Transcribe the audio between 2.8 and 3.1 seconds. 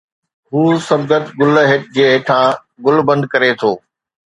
گل